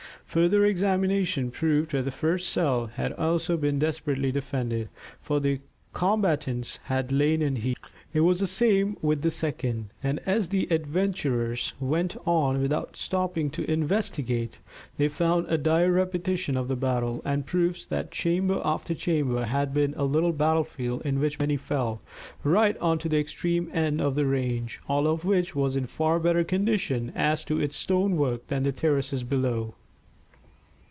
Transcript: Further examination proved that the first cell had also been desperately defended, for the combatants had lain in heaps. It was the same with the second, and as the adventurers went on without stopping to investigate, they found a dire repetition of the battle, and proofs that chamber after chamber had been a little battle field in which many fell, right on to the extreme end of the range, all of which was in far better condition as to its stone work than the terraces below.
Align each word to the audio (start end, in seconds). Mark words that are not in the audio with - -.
Further 0.33 0.63
examination 0.63 1.51
proved 1.51 1.91
that 1.91 2.05
the 2.05 2.09
first 2.09 2.47
cell 2.47 2.85
had 2.87 3.11
also 3.11 3.57
been 3.57 3.79
desperately 3.79 4.31
defended, 4.31 4.87
for 5.19 5.41
the 5.41 5.59
combatants 5.91 6.77
had 6.85 7.11
lain 7.11 7.41
in 7.41 7.57
heaps. 7.57 7.89
It 8.13 8.21
was 8.21 8.39
the 8.39 8.47
same 8.47 8.95
with 9.01 9.23
the 9.23 9.29
second, 9.29 9.89
and 10.01 10.21
as 10.25 10.47
the 10.47 10.69
adventurers 10.71 11.73
went 11.81 12.15
on 12.25 12.61
without 12.61 12.95
stopping 12.95 13.49
to 13.49 13.69
investigate, 13.69 14.59
they 14.95 15.09
found 15.09 15.47
a 15.49 15.57
dire 15.57 15.91
repetition 15.91 16.55
of 16.55 16.69
the 16.69 16.77
battle, 16.77 17.21
and 17.25 17.45
proofs 17.45 17.85
that 17.87 18.09
chamber 18.11 18.61
after 18.63 18.93
chamber 18.95 19.43
had 19.43 19.73
been 19.73 19.93
a 19.97 20.05
little 20.05 20.31
battle 20.31 20.63
field 20.63 21.01
in 21.01 21.19
which 21.19 21.39
many 21.39 21.57
fell, 21.57 21.99
right 22.45 22.77
on 22.77 22.97
to 22.99 23.09
the 23.09 23.19
extreme 23.19 23.69
end 23.73 23.99
of 23.99 24.15
the 24.15 24.25
range, 24.25 24.79
all 24.87 25.07
of 25.07 25.25
which 25.25 25.57
was 25.57 25.75
in 25.75 25.87
far 25.87 26.19
better 26.21 26.45
condition 26.45 27.11
as 27.15 27.43
to 27.43 27.59
its 27.59 27.75
stone 27.75 28.15
work 28.15 28.47
than 28.47 28.63
the 28.63 28.71
terraces 28.71 29.25
below. 29.25 29.75